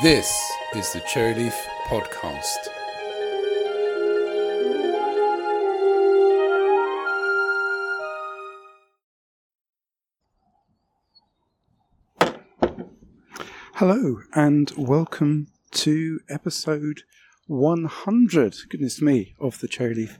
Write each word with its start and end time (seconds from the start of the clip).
This 0.00 0.52
is 0.76 0.92
the 0.92 1.00
Cherryleaf 1.00 1.56
Podcast. 1.88 2.68
Hello, 13.74 14.20
and 14.34 14.70
welcome 14.76 15.48
to 15.72 16.20
episode 16.28 17.02
100, 17.48 18.54
goodness 18.70 19.02
me, 19.02 19.34
of 19.40 19.58
the 19.58 19.66
Cherryleaf 19.66 20.18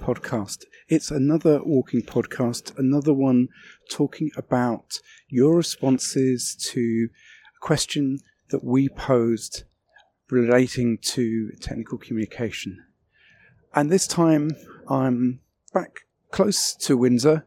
podcast. 0.00 0.64
It's 0.88 1.10
another 1.10 1.60
walking 1.62 2.00
podcast, 2.00 2.78
another 2.78 3.12
one 3.12 3.48
talking 3.90 4.30
about 4.38 5.00
your 5.28 5.54
responses 5.54 6.56
to 6.72 7.08
a 7.54 7.60
question 7.60 8.20
that 8.50 8.64
we 8.64 8.88
posed 8.88 9.64
relating 10.30 10.98
to 10.98 11.50
technical 11.60 11.98
communication. 11.98 12.84
And 13.74 13.90
this 13.90 14.06
time 14.06 14.50
I'm 14.88 15.40
back 15.72 16.06
close 16.30 16.74
to 16.74 16.96
Windsor 16.96 17.46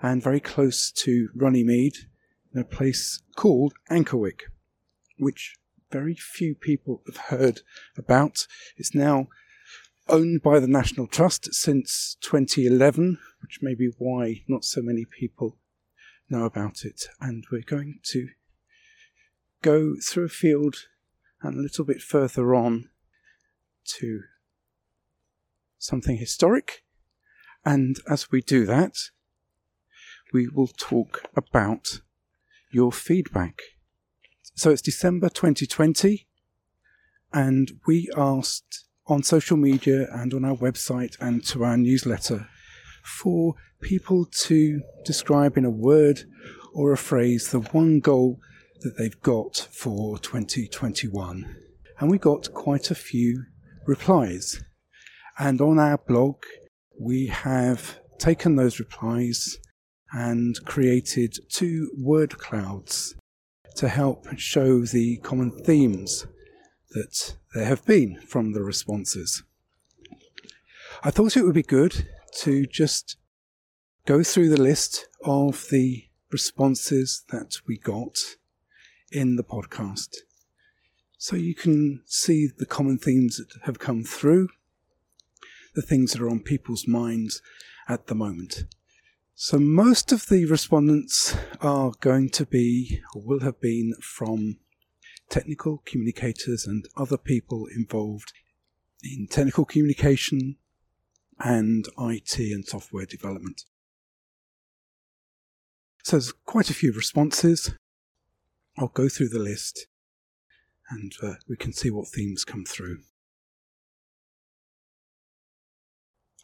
and 0.00 0.22
very 0.22 0.40
close 0.40 0.90
to 0.92 1.28
Runnymede 1.34 1.96
in 2.54 2.60
a 2.60 2.64
place 2.64 3.22
called 3.36 3.74
Ankerwycke, 3.90 4.42
which 5.18 5.56
very 5.90 6.14
few 6.14 6.54
people 6.54 7.02
have 7.06 7.38
heard 7.38 7.60
about. 7.96 8.46
It's 8.76 8.94
now 8.94 9.28
owned 10.08 10.42
by 10.42 10.60
the 10.60 10.68
National 10.68 11.06
Trust 11.06 11.52
since 11.54 12.16
2011, 12.20 13.18
which 13.42 13.60
may 13.62 13.74
be 13.74 13.90
why 13.98 14.42
not 14.48 14.64
so 14.64 14.80
many 14.82 15.04
people 15.04 15.56
know 16.28 16.44
about 16.44 16.84
it. 16.84 17.08
And 17.20 17.44
we're 17.50 17.62
going 17.62 18.00
to 18.04 18.28
go 19.62 19.94
through 20.02 20.26
a 20.26 20.28
field 20.28 20.76
and 21.42 21.56
a 21.56 21.62
little 21.62 21.84
bit 21.84 22.00
further 22.00 22.54
on 22.54 22.88
to 23.98 24.22
something 25.78 26.16
historic. 26.16 26.82
And 27.64 27.96
as 28.08 28.30
we 28.30 28.40
do 28.40 28.64
that, 28.66 28.94
we 30.32 30.48
will 30.48 30.68
talk 30.68 31.22
about 31.36 32.00
your 32.70 32.92
feedback. 32.92 33.62
So 34.54 34.70
it's 34.70 34.82
December 34.82 35.28
2020, 35.28 36.26
and 37.32 37.72
we 37.86 38.08
asked 38.16 38.84
on 39.06 39.22
social 39.22 39.56
media 39.56 40.08
and 40.12 40.32
on 40.34 40.44
our 40.44 40.56
website 40.56 41.16
and 41.20 41.44
to 41.46 41.64
our 41.64 41.76
newsletter 41.76 42.48
for 43.04 43.54
people 43.80 44.24
to 44.24 44.80
describe 45.04 45.56
in 45.56 45.64
a 45.64 45.70
word 45.70 46.22
or 46.74 46.92
a 46.92 46.96
phrase 46.96 47.50
the 47.50 47.60
one 47.60 48.00
goal 48.00 48.40
that 48.86 48.96
they've 48.96 49.20
got 49.20 49.66
for 49.72 50.16
2021. 50.18 51.56
And 51.98 52.08
we 52.08 52.18
got 52.18 52.54
quite 52.54 52.92
a 52.92 52.94
few 52.94 53.44
replies. 53.84 54.62
And 55.40 55.60
on 55.60 55.80
our 55.80 55.98
blog, 55.98 56.36
we 56.96 57.26
have 57.26 57.98
taken 58.18 58.54
those 58.54 58.78
replies 58.78 59.58
and 60.12 60.56
created 60.64 61.36
two 61.50 61.90
word 61.98 62.38
clouds 62.38 63.16
to 63.74 63.88
help 63.88 64.24
show 64.38 64.82
the 64.82 65.16
common 65.16 65.50
themes 65.50 66.24
that 66.90 67.34
there 67.54 67.64
have 67.64 67.84
been 67.86 68.20
from 68.20 68.52
the 68.52 68.62
responses. 68.62 69.42
I 71.02 71.10
thought 71.10 71.36
it 71.36 71.42
would 71.42 71.56
be 71.56 71.62
good 71.64 72.06
to 72.42 72.66
just 72.66 73.16
go 74.06 74.22
through 74.22 74.50
the 74.50 74.62
list 74.62 75.08
of 75.24 75.66
the 75.72 76.04
responses 76.30 77.24
that 77.30 77.56
we 77.66 77.78
got 77.78 78.16
in 79.16 79.36
the 79.36 79.44
podcast. 79.44 80.16
So 81.16 81.36
you 81.36 81.54
can 81.54 82.02
see 82.04 82.48
the 82.58 82.66
common 82.66 82.98
themes 82.98 83.38
that 83.38 83.48
have 83.64 83.78
come 83.78 84.04
through, 84.04 84.48
the 85.74 85.80
things 85.80 86.12
that 86.12 86.20
are 86.20 86.28
on 86.28 86.40
people's 86.40 86.86
minds 86.86 87.40
at 87.88 88.08
the 88.08 88.14
moment. 88.14 88.64
So 89.34 89.58
most 89.58 90.12
of 90.12 90.26
the 90.26 90.44
respondents 90.44 91.34
are 91.62 91.92
going 92.00 92.28
to 92.30 92.44
be, 92.44 93.00
or 93.14 93.22
will 93.22 93.40
have 93.40 93.60
been, 93.60 93.94
from 94.02 94.58
technical 95.30 95.82
communicators 95.86 96.66
and 96.66 96.86
other 96.96 97.16
people 97.16 97.66
involved 97.74 98.34
in 99.02 99.28
technical 99.28 99.64
communication 99.64 100.56
and 101.38 101.86
IT 101.98 102.38
and 102.38 102.66
software 102.66 103.06
development. 103.06 103.64
So 106.04 106.16
there's 106.16 106.32
quite 106.32 106.70
a 106.70 106.74
few 106.74 106.92
responses. 106.92 107.72
I'll 108.78 108.88
go 108.88 109.08
through 109.08 109.30
the 109.30 109.38
list 109.38 109.86
and 110.90 111.12
uh, 111.22 111.34
we 111.48 111.56
can 111.56 111.72
see 111.72 111.90
what 111.90 112.08
themes 112.08 112.44
come 112.44 112.64
through. 112.64 112.98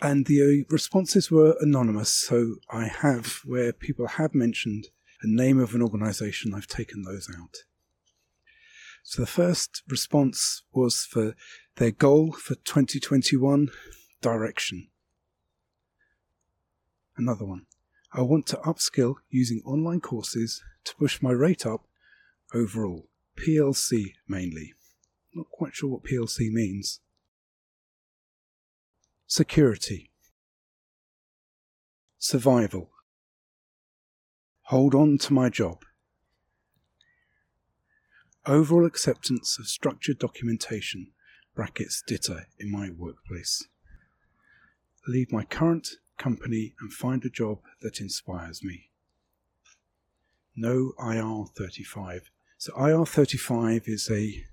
And 0.00 0.26
the 0.26 0.43
uh, 0.43 0.65
responses 0.69 1.31
were 1.31 1.54
anonymous, 1.60 2.09
so 2.09 2.56
I 2.70 2.88
have, 2.88 3.41
where 3.44 3.72
people 3.72 4.09
have 4.09 4.34
mentioned 4.34 4.88
a 5.22 5.28
name 5.28 5.60
of 5.60 5.75
an 5.75 5.82
organization, 5.82 6.54
I've 6.54 6.66
taken 6.66 7.03
those 7.03 7.28
out. 7.38 7.59
So 9.04 9.22
the 9.22 9.28
first 9.28 9.82
response 9.88 10.62
was 10.72 11.06
for 11.09 11.37
their 11.76 11.93
goal 11.93 12.32
for 12.32 12.56
2021 12.56 13.69
direction. 14.20 14.88
Another 17.16 17.44
one. 17.44 17.66
I 18.12 18.22
want 18.22 18.47
to 18.49 18.56
upskill 18.56 19.16
using 19.31 19.62
online 19.64 20.00
courses 20.00 20.62
to 20.84 20.94
push 20.97 21.22
my 21.22 21.31
rate 21.31 21.64
up 21.64 21.87
overall. 22.55 23.09
PLC 23.37 24.13
mainly. 24.29 24.75
Not 25.35 25.47
quite 25.51 25.75
sure 25.75 25.91
what 25.91 26.05
PLC 26.05 26.51
means. 26.51 27.01
Security. 29.27 30.11
Survival. 32.19 32.91
Hold 34.67 34.95
on 34.95 35.19
to 35.19 35.33
my 35.33 35.49
job. 35.49 35.85
Overall 38.47 38.85
acceptance 38.85 39.59
of 39.59 39.67
structured 39.67 40.19
documentation, 40.19 41.12
brackets 41.55 42.03
ditto, 42.07 42.41
in 42.59 42.71
my 42.71 42.91
workplace. 42.91 43.67
Leave 45.07 45.33
my 45.33 45.45
current 45.45 45.97
company 46.19 46.75
and 46.81 46.93
find 46.93 47.25
a 47.25 47.31
job 47.31 47.59
that 47.81 48.01
inspires 48.01 48.62
me. 48.62 48.91
No 50.55 50.93
IR 50.99 51.47
35 51.57 52.31
so 52.62 52.73
IR35 52.75 53.89
is 53.89 54.09
a 54.09 54.47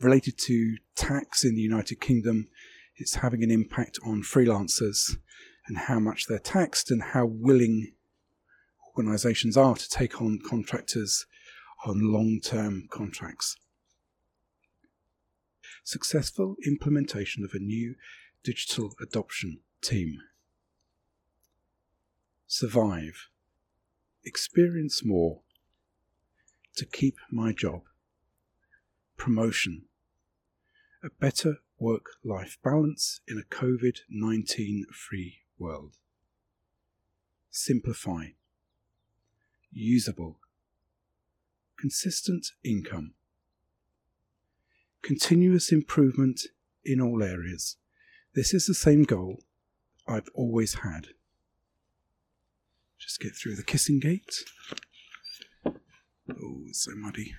related 0.00 0.36
to 0.36 0.78
tax 0.96 1.44
in 1.44 1.54
the 1.54 1.60
United 1.60 2.00
Kingdom. 2.00 2.48
It's 2.96 3.14
having 3.14 3.44
an 3.44 3.52
impact 3.52 4.00
on 4.04 4.22
freelancers 4.22 5.16
and 5.68 5.78
how 5.78 6.00
much 6.00 6.26
they're 6.26 6.40
taxed 6.40 6.90
and 6.90 7.00
how 7.00 7.24
willing 7.24 7.92
organisations 8.88 9.56
are 9.56 9.76
to 9.76 9.88
take 9.88 10.20
on 10.20 10.40
contractors 10.44 11.26
on 11.86 12.12
long-term 12.12 12.88
contracts. 12.90 13.54
Successful 15.84 16.56
implementation 16.66 17.44
of 17.44 17.52
a 17.54 17.60
new 17.60 17.94
digital 18.42 18.90
adoption 19.00 19.60
team. 19.80 20.18
Survive. 22.48 23.28
Experience 24.24 25.04
more 25.04 25.41
to 26.76 26.86
keep 26.86 27.16
my 27.30 27.52
job. 27.52 27.82
Promotion. 29.16 29.82
A 31.04 31.10
better 31.20 31.58
work 31.78 32.06
life 32.24 32.58
balance 32.62 33.20
in 33.26 33.38
a 33.38 33.54
COVID 33.54 33.98
19 34.08 34.86
free 34.92 35.38
world. 35.58 35.96
Simplify. 37.50 38.28
Usable. 39.72 40.38
Consistent 41.78 42.52
income. 42.64 43.14
Continuous 45.02 45.72
improvement 45.72 46.42
in 46.84 47.00
all 47.00 47.22
areas. 47.22 47.76
This 48.34 48.54
is 48.54 48.66
the 48.66 48.74
same 48.74 49.02
goal 49.02 49.42
I've 50.06 50.28
always 50.34 50.74
had. 50.74 51.08
Just 52.98 53.20
get 53.20 53.34
through 53.34 53.56
the 53.56 53.64
kissing 53.64 53.98
gate. 53.98 54.44
Oh, 56.30 56.64
so 56.72 56.92
muddy. 56.94 57.34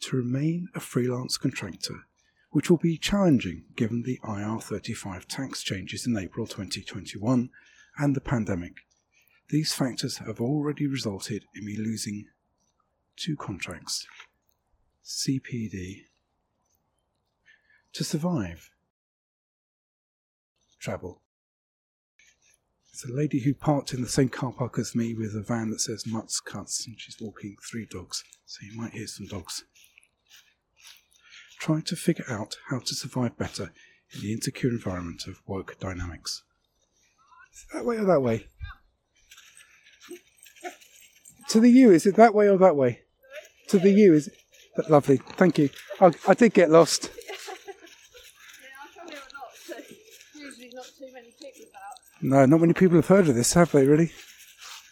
To 0.00 0.16
remain 0.16 0.68
a 0.74 0.80
freelance 0.80 1.36
contractor, 1.36 2.06
which 2.50 2.70
will 2.70 2.76
be 2.76 2.98
challenging 2.98 3.64
given 3.76 4.02
the 4.02 4.20
IR35 4.24 5.26
tax 5.26 5.62
changes 5.62 6.06
in 6.06 6.16
April 6.16 6.46
2021 6.46 7.50
and 7.98 8.14
the 8.14 8.20
pandemic. 8.20 8.74
These 9.48 9.72
factors 9.72 10.18
have 10.18 10.40
already 10.40 10.86
resulted 10.86 11.44
in 11.54 11.64
me 11.64 11.76
losing 11.76 12.26
two 13.16 13.36
contracts. 13.36 14.06
CPD. 15.04 16.02
To 17.92 18.04
survive. 18.04 18.70
Travel. 20.78 21.22
It's 22.96 23.04
a 23.04 23.12
lady 23.12 23.40
who 23.40 23.52
parked 23.52 23.92
in 23.92 24.00
the 24.00 24.08
same 24.08 24.30
car 24.30 24.52
park 24.52 24.78
as 24.78 24.94
me 24.94 25.12
with 25.12 25.36
a 25.36 25.42
van 25.42 25.68
that 25.68 25.82
says 25.82 26.06
Mutts 26.06 26.40
Cuts, 26.40 26.86
and 26.86 26.98
she's 26.98 27.20
walking 27.20 27.56
three 27.70 27.84
dogs, 27.84 28.24
so 28.46 28.60
you 28.64 28.74
might 28.74 28.92
hear 28.92 29.06
some 29.06 29.26
dogs 29.26 29.64
try 31.58 31.82
to 31.82 31.94
figure 31.94 32.24
out 32.30 32.56
how 32.70 32.78
to 32.78 32.94
survive 32.94 33.36
better 33.36 33.70
in 34.14 34.22
the 34.22 34.32
insecure 34.32 34.70
environment 34.70 35.26
of 35.26 35.42
work 35.46 35.78
dynamics. 35.78 36.42
That 37.74 37.84
way 37.84 37.98
or 37.98 38.06
that 38.06 38.22
way? 38.22 38.46
To 41.50 41.60
the 41.60 41.68
yew, 41.68 41.90
is 41.90 42.06
it 42.06 42.16
that 42.16 42.34
way 42.34 42.48
or 42.48 42.56
that 42.56 42.76
way? 42.76 43.00
To 43.68 43.78
the 43.78 43.90
yew, 43.90 44.14
is 44.14 44.28
it? 44.28 44.88
Lovely, 44.88 45.18
thank 45.18 45.58
you. 45.58 45.68
I, 46.00 46.12
I 46.26 46.32
did 46.32 46.54
get 46.54 46.70
lost. 46.70 47.10
Usually 50.34 50.70
not 50.72 50.86
too 50.98 51.12
many 51.12 51.32
people 51.54 51.70
about. 51.70 52.22
No, 52.22 52.46
not 52.46 52.60
many 52.60 52.72
people 52.72 52.96
have 52.96 53.06
heard 53.08 53.28
of 53.28 53.34
this, 53.34 53.52
have 53.54 53.72
they, 53.72 53.86
really? 53.86 54.10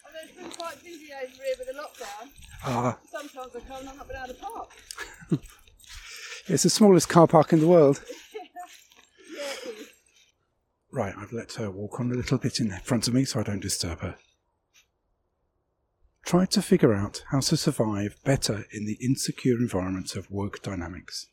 Although 0.05 0.19
it's 0.25 0.33
been 0.37 0.51
quite 0.51 0.83
busy 0.83 1.09
over 1.13 1.33
here 1.33 1.55
with 1.59 1.69
the 1.69 1.75
lockdown. 1.75 2.29
Ah, 2.65 2.99
Sometimes 3.11 3.57
I 3.57 3.61
come 3.61 3.81
and 3.81 3.89
I'm 3.91 3.97
not 3.97 4.09
been 4.09 4.29
to 4.29 4.35
park. 4.35 4.71
it's 6.49 6.63
the 6.65 6.71
smallest 6.71 7.09
car 7.09 7.27
park 7.27 7.53
in 7.53 7.61
the 7.61 7.69
world. 7.69 8.03
Yeah, 8.35 9.41
it 9.65 9.79
is. 9.79 9.89
Right, 10.93 11.15
I've 11.17 11.33
let 11.33 11.53
her 11.55 11.71
walk 11.71 11.99
on 11.99 12.11
a 12.13 12.15
little 12.15 12.39
bit 12.39 12.61
in 12.61 12.71
front 12.85 13.09
of 13.09 13.15
me 13.15 13.25
so 13.25 13.41
I 13.41 13.43
don't 13.43 13.61
disturb 13.61 14.01
her. 14.01 14.17
Try 16.25 16.47
to 16.47 16.63
figure 16.63 16.95
out 16.95 17.23
how 17.31 17.41
to 17.41 17.57
survive 17.57 18.17
better 18.25 18.65
in 18.73 18.87
the 18.87 18.97
insecure 19.01 19.57
environment 19.57 20.15
of 20.17 20.31
work 20.31 20.63
dynamics. 20.63 21.27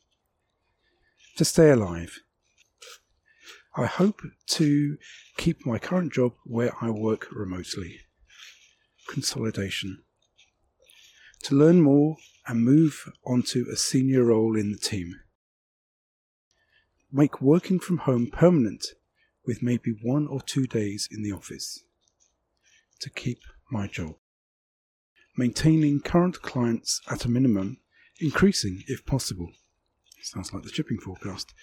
To 1.37 1.45
stay 1.45 1.69
alive. 1.69 2.19
I 3.75 3.85
hope 3.85 4.21
to 4.47 4.97
keep 5.37 5.65
my 5.65 5.79
current 5.79 6.11
job 6.11 6.33
where 6.43 6.73
I 6.81 6.89
work 6.89 7.27
remotely. 7.31 8.01
Consolidation. 9.07 10.03
To 11.43 11.55
learn 11.55 11.81
more 11.81 12.17
and 12.45 12.65
move 12.65 13.09
onto 13.25 13.65
a 13.71 13.77
senior 13.77 14.25
role 14.25 14.57
in 14.57 14.71
the 14.71 14.77
team. 14.77 15.13
Make 17.11 17.41
working 17.41 17.79
from 17.79 17.99
home 17.99 18.27
permanent 18.27 18.85
with 19.45 19.63
maybe 19.63 19.93
one 20.01 20.27
or 20.27 20.41
two 20.41 20.67
days 20.67 21.07
in 21.09 21.23
the 21.23 21.31
office 21.31 21.83
to 22.99 23.09
keep 23.09 23.39
my 23.71 23.87
job. 23.87 24.15
Maintaining 25.37 26.01
current 26.01 26.41
clients 26.41 26.99
at 27.09 27.23
a 27.23 27.29
minimum, 27.29 27.77
increasing 28.19 28.83
if 28.87 29.05
possible. 29.05 29.49
Sounds 30.21 30.53
like 30.53 30.63
the 30.63 30.69
shipping 30.69 30.99
forecast. 30.99 31.53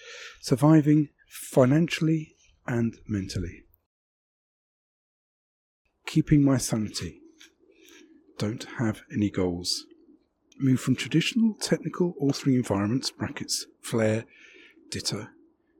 Surviving 0.41 1.09
financially 1.29 2.35
and 2.67 2.97
mentally. 3.07 3.63
Keeping 6.05 6.43
my 6.43 6.57
sanity. 6.57 7.21
Don't 8.37 8.65
have 8.79 9.03
any 9.13 9.29
goals. 9.29 9.85
Move 10.59 10.79
from 10.79 10.95
traditional 10.95 11.53
technical 11.55 12.15
authoring 12.21 12.55
environments, 12.55 13.11
brackets, 13.11 13.67
Flare, 13.81 14.25
Ditto, 14.89 15.27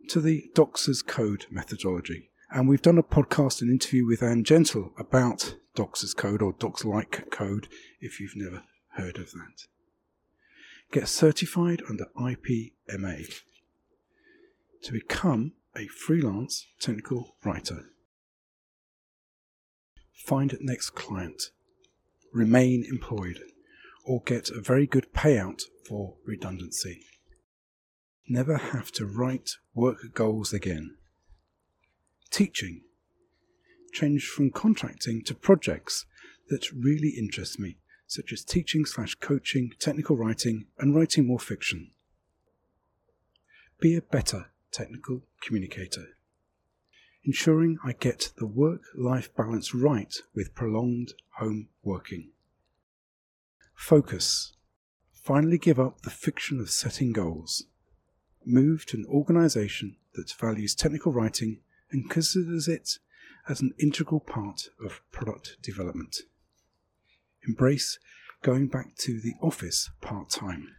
to 0.10 0.22
the 0.22 0.50
Docs 0.54 0.88
as 0.88 1.02
Code 1.02 1.48
methodology. 1.50 2.30
And 2.52 2.68
we've 2.68 2.82
done 2.82 2.98
a 2.98 3.04
podcast 3.04 3.62
and 3.62 3.70
interview 3.70 4.06
with 4.06 4.24
Anne 4.24 4.44
Gentle 4.44 4.94
about 4.98 5.56
Docs 5.76 6.04
as 6.04 6.14
Code 6.14 6.42
or 6.42 6.54
Docs 6.54 6.86
like 6.86 7.30
code 7.32 7.68
if 8.00 8.20
you've 8.20 8.36
never 8.36 8.64
heard 8.94 9.18
of 9.18 9.32
that. 9.32 9.66
Get 10.92 11.08
certified 11.08 11.82
under 11.90 12.06
IPMA 12.18 13.34
to 14.84 14.92
become 14.92 15.54
a 15.76 15.88
freelance 15.88 16.68
technical 16.80 17.36
writer. 17.44 17.90
Find 20.14 20.56
next 20.60 20.92
client. 20.92 21.52
Remain 22.34 22.86
employed 22.88 23.40
or 24.06 24.22
get 24.22 24.50
a 24.50 24.62
very 24.62 24.86
good 24.86 25.14
payout 25.14 25.62
for 25.88 26.16
redundancy 26.26 27.04
never 28.30 28.58
have 28.58 28.92
to 28.92 29.06
write 29.06 29.58
work 29.74 30.14
goals 30.14 30.54
again. 30.54 30.96
Teaching. 32.30 32.82
Change 33.92 34.28
from 34.28 34.52
contracting 34.52 35.24
to 35.24 35.34
projects 35.34 36.06
that 36.50 36.72
really 36.72 37.10
interest 37.18 37.60
me, 37.60 37.78
such 38.06 38.32
as 38.32 38.46
teaching 38.46 38.86
slash 38.86 39.16
coaching, 39.16 39.72
technical 39.80 40.16
writing, 40.16 40.68
and 40.78 40.96
writing 40.96 41.26
more 41.26 41.40
fiction. 41.40 41.90
Be 43.80 43.96
a 43.96 44.02
better 44.02 44.48
technical 44.72 45.24
communicator. 45.42 46.18
Ensuring 47.24 47.78
I 47.84 47.94
get 47.94 48.32
the 48.38 48.46
work 48.46 48.82
life 48.96 49.34
balance 49.36 49.74
right 49.74 50.16
with 50.34 50.56
prolonged 50.56 51.14
home 51.38 51.68
working. 51.84 52.32
Focus. 53.76 54.54
Finally 55.14 55.58
give 55.58 55.80
up 55.80 56.02
the 56.02 56.10
fiction 56.10 56.60
of 56.60 56.70
setting 56.70 57.12
goals 57.12 57.66
move 58.46 58.86
to 58.88 58.98
an 58.98 59.06
organization 59.08 59.96
that 60.16 60.32
values 60.32 60.76
technical 60.76 61.12
writing 61.12 61.60
and 61.92 62.10
considers 62.10 62.68
it 62.68 63.00
as 63.48 63.62
an 63.62 63.74
integral 63.80 64.20
part 64.20 64.70
of 64.84 65.02
product 65.12 65.58
development. 65.62 66.18
Embrace 67.48 68.00
going 68.42 68.68
back 68.68 68.96
to 68.96 69.20
the 69.20 69.34
office 69.42 69.90
part 70.02 70.30
time. 70.30 70.76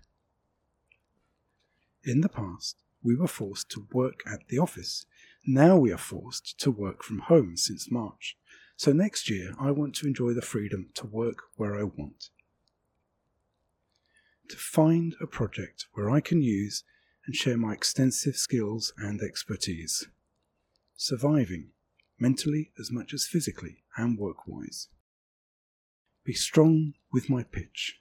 In 2.04 2.20
the 2.20 2.28
past, 2.28 2.76
we 3.02 3.16
were 3.16 3.28
forced 3.28 3.70
to 3.70 3.86
work 3.92 4.20
at 4.26 4.48
the 4.48 4.58
office. 4.58 5.06
Now 5.46 5.76
we 5.76 5.92
are 5.92 5.98
forced 5.98 6.58
to 6.60 6.70
work 6.70 7.02
from 7.02 7.20
home 7.20 7.56
since 7.56 7.90
March. 7.90 8.36
So 8.76 8.92
next 8.92 9.28
year, 9.28 9.54
I 9.60 9.70
want 9.70 9.94
to 9.96 10.06
enjoy 10.06 10.32
the 10.32 10.42
freedom 10.42 10.90
to 10.94 11.06
work 11.06 11.38
where 11.56 11.78
I 11.78 11.84
want. 11.84 12.30
To 14.48 14.56
find 14.56 15.14
a 15.20 15.26
project 15.26 15.86
where 15.92 16.10
I 16.10 16.20
can 16.20 16.42
use 16.42 16.82
and 17.26 17.34
share 17.34 17.56
my 17.56 17.72
extensive 17.72 18.36
skills 18.36 18.92
and 18.96 19.20
expertise. 19.20 20.08
Surviving, 20.96 21.68
mentally 22.18 22.72
as 22.78 22.90
much 22.90 23.14
as 23.14 23.26
physically 23.26 23.84
and 23.96 24.18
work 24.18 24.46
wise. 24.46 24.88
Be 26.24 26.32
strong 26.32 26.94
with 27.12 27.30
my 27.30 27.42
pitch. 27.42 28.00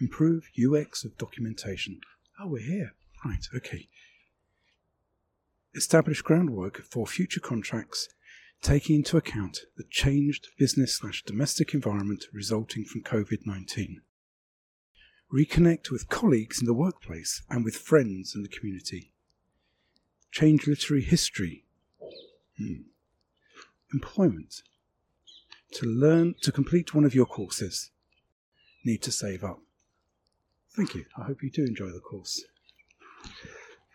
Improve 0.00 0.48
UX 0.58 1.04
of 1.04 1.16
documentation. 1.16 2.00
Oh, 2.40 2.48
we're 2.48 2.62
here. 2.62 2.94
Right, 3.24 3.46
okay. 3.54 3.88
Establish 5.74 6.22
groundwork 6.22 6.82
for 6.82 7.06
future 7.06 7.40
contracts 7.40 8.08
taking 8.62 8.96
into 8.96 9.16
account 9.16 9.60
the 9.76 9.84
changed 9.90 10.48
business 10.58 10.94
slash 10.94 11.22
domestic 11.24 11.74
environment 11.74 12.24
resulting 12.32 12.84
from 12.84 13.02
COVID 13.02 13.46
19 13.46 14.00
reconnect 15.34 15.90
with 15.90 16.08
colleagues 16.08 16.60
in 16.60 16.66
the 16.66 16.74
workplace 16.74 17.42
and 17.50 17.64
with 17.64 17.76
friends 17.76 18.34
in 18.36 18.42
the 18.42 18.48
community, 18.48 19.12
change 20.30 20.66
literary 20.66 21.02
history, 21.02 21.64
hmm. 22.56 22.82
employment, 23.92 24.62
to 25.72 25.86
learn 25.86 26.34
to 26.40 26.52
complete 26.52 26.94
one 26.94 27.04
of 27.04 27.14
your 27.14 27.26
courses, 27.26 27.90
need 28.84 29.02
to 29.02 29.10
save 29.10 29.42
up. 29.42 29.60
Thank 30.76 30.94
you. 30.94 31.04
I 31.16 31.24
hope 31.24 31.42
you 31.42 31.50
do 31.50 31.64
enjoy 31.64 31.90
the 31.90 32.00
course. 32.00 32.44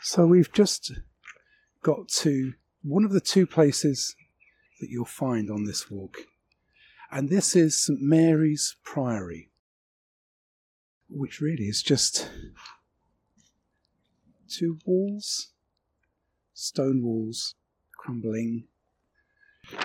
So 0.02 0.26
we've 0.26 0.52
just 0.52 0.94
got 1.84 2.08
to 2.08 2.54
one 2.84 3.04
of 3.04 3.12
the 3.12 3.20
two 3.20 3.46
places 3.46 4.16
that 4.80 4.90
you'll 4.90 5.06
find 5.06 5.52
on 5.52 5.66
this 5.66 5.92
walk. 5.92 6.20
And 7.12 7.30
this 7.30 7.56
is 7.56 7.80
St 7.80 8.02
Mary's 8.02 8.78
Priory 8.84 9.50
which 11.10 11.42
really 11.42 11.66
is 11.66 11.82
just 11.82 12.30
two 14.48 14.78
walls, 14.86 15.50
stone 16.54 17.04
walls, 17.04 17.56
crumbling. 17.98 18.66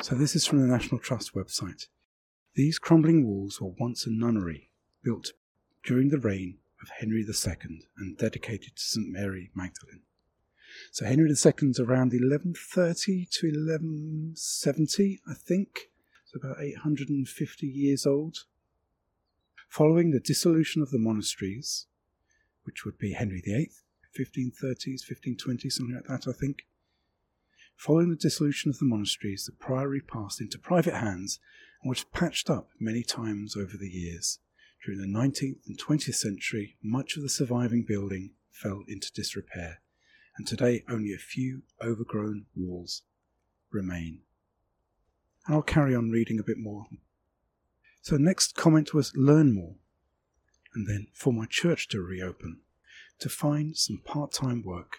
So, 0.03 0.15
this 0.15 0.37
is 0.37 0.47
from 0.47 0.61
the 0.61 0.67
National 0.67 1.01
Trust 1.01 1.35
website. 1.35 1.89
These 2.55 2.79
crumbling 2.79 3.27
walls 3.27 3.61
were 3.61 3.73
once 3.79 4.07
a 4.07 4.11
nunnery 4.11 4.71
built 5.03 5.33
during 5.83 6.09
the 6.09 6.19
reign 6.19 6.59
of 6.85 6.91
Henry 6.99 7.25
II 7.27 7.81
and 7.97 8.19
dedicated 8.19 8.77
to 8.77 8.83
St. 8.83 9.09
Mary 9.09 9.51
Magdalene. 9.55 10.03
So, 10.93 11.07
Henry 11.07 11.31
II's 11.31 11.81
around 11.81 12.13
1130 12.13 13.27
to 13.31 13.47
1170, 13.47 15.23
I 15.27 15.35
think. 15.35 15.91
It's 16.25 16.35
about 16.35 16.61
850 16.61 17.67
years 17.67 18.05
old. 18.05 18.45
Following 19.69 20.11
the 20.11 20.21
dissolution 20.21 20.83
of 20.83 20.91
the 20.91 20.99
monasteries, 20.99 21.87
which 22.65 22.85
would 22.85 22.99
be 22.99 23.13
Henry 23.13 23.41
VIII, 23.41 23.71
1530s, 24.19 25.01
1520s, 25.11 25.73
something 25.73 25.95
like 25.95 26.05
that, 26.05 26.29
I 26.29 26.33
think. 26.33 26.67
Following 27.77 28.11
the 28.11 28.17
dissolution 28.17 28.69
of 28.69 28.79
the 28.79 28.85
monasteries, 28.85 29.47
the 29.47 29.53
priory 29.53 30.03
passed 30.03 30.41
into 30.41 30.59
private 30.59 30.95
hands 30.95 31.41
and 31.83 31.89
was 31.89 32.05
patched 32.05 32.51
up 32.51 32.69
many 32.79 33.03
times 33.03 33.57
over 33.57 33.77
the 33.79 33.89
years. 33.89 34.39
During 34.85 35.01
the 35.01 35.19
19th 35.19 35.67
and 35.67 35.79
20th 35.79 36.15
century, 36.15 36.77
much 36.83 37.17
of 37.17 37.23
the 37.23 37.29
surviving 37.29 37.85
building 37.85 38.33
fell 38.51 38.83
into 38.87 39.13
disrepair, 39.13 39.81
and 40.37 40.47
today 40.47 40.85
only 40.89 41.13
a 41.15 41.19
few 41.19 41.63
overgrown 41.81 42.47
walls 42.55 43.03
remain. 43.71 44.21
And 45.47 45.57
I'll 45.57 45.63
carry 45.63 45.95
on 45.95 46.11
reading 46.11 46.39
a 46.39 46.45
bit 46.45 46.59
more 46.59 46.87
so 48.05 48.19
next 48.19 48.55
comment 48.55 48.93
was 48.93 49.17
learn 49.17 49.55
more. 49.55 49.77
and 50.75 50.87
then 50.87 51.07
for 51.15 51.33
my 51.33 51.47
church 51.47 51.89
to 51.89 52.03
reopen, 52.03 52.61
to 53.21 53.31
find 53.31 53.77
some 53.79 54.03
part 54.05 54.33
time 54.33 54.63
work, 54.63 54.99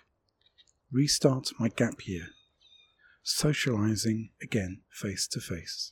restart 0.92 1.52
my 1.60 1.68
gap 1.68 2.08
year, 2.08 2.30
socializing 3.22 4.32
again 4.42 4.82
face 4.90 5.28
to 5.28 5.40
face, 5.40 5.92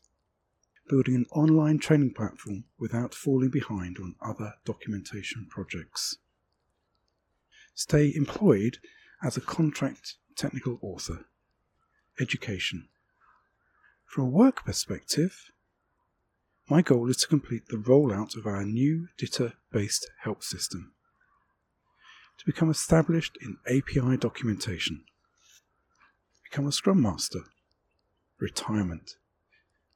building 0.90 1.16
an 1.16 1.26
online 1.32 1.80
training 1.80 2.14
platform 2.14 2.66
without 2.78 3.14
falling 3.14 3.50
behind 3.50 3.98
on 3.98 4.16
other 4.22 4.56
documentation 4.66 5.48
projects, 5.50 6.18
stay 7.74 8.12
employed 8.16 8.78
as 9.24 9.38
a 9.38 9.42
contract 9.42 10.16
technical 10.36 10.80
author, 10.82 11.26
education. 12.20 12.88
From 14.06 14.26
a 14.26 14.30
work 14.30 14.66
perspective, 14.66 15.52
my 16.70 16.82
goal 16.82 17.10
is 17.10 17.18
to 17.18 17.28
complete 17.28 17.68
the 17.68 17.78
rollout 17.78 18.38
of 18.38 18.46
our 18.46 18.64
new 18.64 19.08
DITA 19.18 19.54
based 19.72 20.10
help 20.22 20.44
system, 20.44 20.94
to 22.38 22.46
become 22.46 22.70
established 22.70 23.38
in 23.42 23.58
API 23.68 24.18
documentation, 24.18 25.04
become 26.44 26.68
a 26.68 26.72
Scrum 26.72 27.02
Master, 27.02 27.42
retirement. 28.40 29.16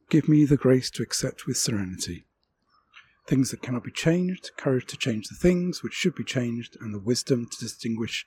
Give 0.09 0.29
me 0.29 0.45
the 0.45 0.57
grace 0.57 0.89
to 0.91 1.03
accept 1.03 1.47
with 1.47 1.57
serenity 1.57 2.27
things 3.27 3.51
that 3.51 3.61
cannot 3.61 3.83
be 3.83 3.91
changed, 3.91 4.51
courage 4.55 4.85
to 4.87 4.97
change 4.97 5.27
the 5.27 5.35
things 5.35 5.83
which 5.83 5.93
should 5.93 6.15
be 6.15 6.23
changed, 6.23 6.77
and 6.79 6.93
the 6.93 6.99
wisdom 6.99 7.45
to 7.45 7.57
distinguish 7.59 8.25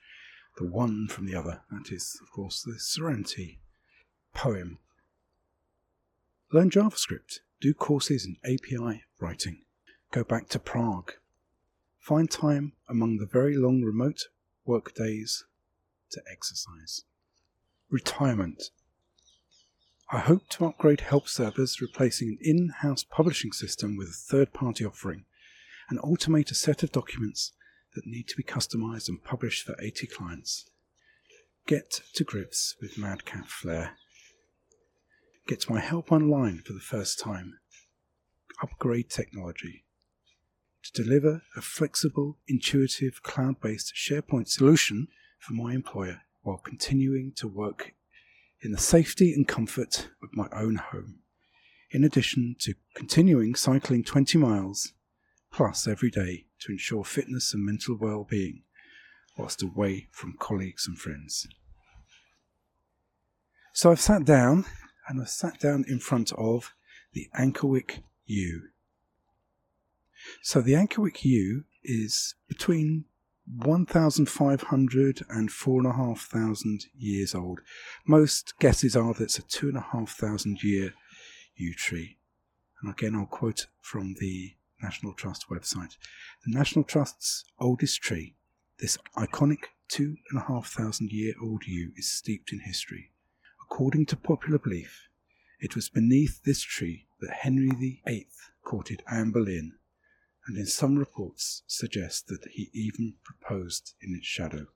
the 0.57 0.65
one 0.65 1.07
from 1.07 1.25
the 1.25 1.35
other. 1.35 1.61
That 1.71 1.91
is, 1.91 2.19
of 2.21 2.31
course, 2.31 2.61
the 2.61 2.75
Serenity 2.77 3.59
poem. 4.33 4.77
Learn 6.53 6.69
JavaScript 6.69 7.39
do 7.59 7.73
courses 7.73 8.25
in 8.25 8.37
API 8.43 9.03
writing, 9.19 9.63
go 10.11 10.23
back 10.23 10.49
to 10.49 10.59
Prague, 10.59 11.13
find 11.99 12.29
time 12.29 12.73
among 12.89 13.17
the 13.17 13.25
very 13.25 13.55
long 13.57 13.81
remote 13.81 14.27
work 14.65 14.93
days 14.93 15.45
to 16.11 16.21
exercise. 16.31 17.03
Retirement. 17.89 18.69
I 20.11 20.19
hope 20.19 20.49
to 20.49 20.65
upgrade 20.65 21.01
help 21.01 21.27
servers, 21.29 21.79
replacing 21.79 22.29
an 22.29 22.37
in 22.41 22.69
house 22.81 23.03
publishing 23.03 23.53
system 23.53 23.95
with 23.95 24.09
a 24.09 24.11
third 24.11 24.53
party 24.53 24.85
offering, 24.85 25.25
and 25.89 25.99
automate 25.99 26.51
a 26.51 26.55
set 26.55 26.83
of 26.83 26.91
documents 26.91 27.53
that 27.95 28.05
need 28.05 28.27
to 28.27 28.35
be 28.35 28.43
customized 28.43 29.07
and 29.07 29.23
published 29.23 29.65
for 29.65 29.75
80 29.81 30.07
clients. 30.07 30.69
Get 31.65 32.01
to 32.15 32.23
grips 32.23 32.75
with 32.81 32.95
MadCap 32.95 33.45
Flare 33.45 33.95
Get 35.47 35.69
my 35.69 35.79
help 35.79 36.11
online 36.11 36.59
for 36.59 36.71
the 36.73 36.79
first 36.79 37.19
time. 37.19 37.59
Upgrade 38.61 39.09
technology 39.09 39.83
to 40.83 41.03
deliver 41.03 41.41
a 41.57 41.61
flexible, 41.61 42.37
intuitive, 42.47 43.21
cloud 43.21 43.59
based 43.59 43.93
SharePoint 43.93 44.47
solution 44.47 45.07
for 45.39 45.53
my 45.53 45.73
employer 45.73 46.21
while 46.41 46.57
continuing 46.57 47.33
to 47.35 47.47
work 47.47 47.93
in 48.61 48.71
the 48.71 48.77
safety 48.77 49.33
and 49.33 49.47
comfort 49.47 50.09
of 50.21 50.29
my 50.33 50.47
own 50.53 50.75
home, 50.75 51.19
in 51.89 52.03
addition 52.03 52.55
to 52.59 52.75
continuing 52.95 53.55
cycling 53.55 54.03
20 54.03 54.37
miles 54.37 54.93
plus 55.51 55.87
every 55.87 56.09
day 56.09 56.45
to 56.59 56.71
ensure 56.71 57.03
fitness 57.03 57.53
and 57.53 57.65
mental 57.65 57.97
well 57.99 58.25
being 58.29 58.63
whilst 59.37 59.63
away 59.63 60.07
from 60.11 60.35
colleagues 60.39 60.87
and 60.87 60.97
friends. 60.97 61.47
So 63.73 63.91
I've 63.91 64.01
sat 64.01 64.25
down 64.25 64.65
and 65.07 65.21
I 65.21 65.25
sat 65.25 65.59
down 65.59 65.85
in 65.87 65.99
front 65.99 66.31
of 66.33 66.73
the 67.13 67.29
Ankerwycke 67.37 68.03
Yew. 68.25 68.69
So 70.41 70.61
the 70.61 70.73
Ankerwycke 70.73 71.23
Yew 71.23 71.63
is 71.83 72.35
between 72.47 73.05
1,500 73.57 75.25
and 75.29 75.51
4,500 75.51 76.85
years 76.97 77.35
old. 77.35 77.59
Most 78.07 78.53
guesses 78.59 78.95
are 78.95 79.13
that 79.13 79.23
it's 79.23 79.39
a 79.39 79.43
2,500 79.43 80.63
year 80.63 80.93
yew 81.55 81.73
tree. 81.73 82.17
And 82.81 82.91
again, 82.91 83.15
I'll 83.15 83.25
quote 83.25 83.67
from 83.81 84.15
the 84.19 84.53
National 84.81 85.13
Trust 85.13 85.45
website. 85.49 85.97
The 86.45 86.57
National 86.57 86.83
Trust's 86.83 87.45
oldest 87.59 88.01
tree, 88.01 88.35
this 88.79 88.97
iconic 89.17 89.65
2,500 89.89 91.11
year 91.11 91.33
old 91.41 91.67
yew, 91.67 91.91
is 91.97 92.11
steeped 92.11 92.51
in 92.51 92.59
history. 92.61 93.11
According 93.61 94.07
to 94.07 94.15
popular 94.15 94.57
belief, 94.57 95.07
it 95.59 95.75
was 95.75 95.89
beneath 95.89 96.43
this 96.43 96.61
tree 96.61 97.05
that 97.19 97.31
Henry 97.31 97.69
VIII 97.69 98.27
courted 98.63 99.03
Anne 99.07 99.31
Boleyn, 99.31 99.73
and 100.47 100.57
in 100.57 100.65
some 100.65 100.97
reports 100.97 101.63
suggest 101.67 102.27
that 102.27 102.47
he 102.51 102.69
even 102.73 103.15
proposed 103.23 103.93
in 104.01 104.15
its 104.15 104.25
shadow. 104.25 104.67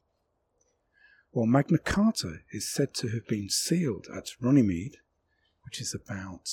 While 1.31 1.47
Magna 1.47 1.77
Carta 1.77 2.39
is 2.51 2.71
said 2.71 2.93
to 2.95 3.09
have 3.09 3.27
been 3.27 3.49
sealed 3.49 4.07
at 4.15 4.29
Runnymede, 4.39 4.97
which 5.63 5.81
is 5.81 5.93
about 5.93 6.49